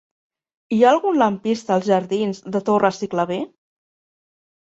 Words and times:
Hi 0.75 0.79
ha 0.83 0.87
algun 0.91 1.19
lampista 1.23 1.75
als 1.75 1.89
jardins 1.91 2.41
de 2.55 2.61
Torres 2.69 3.01
i 3.09 3.09
Clavé? 3.13 3.37